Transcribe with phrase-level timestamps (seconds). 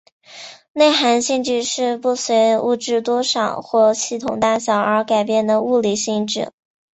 [0.73, 6.51] 内含性质是不随物质多少或系统大小而改变的物理性质。